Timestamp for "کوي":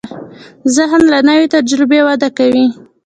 2.37-2.65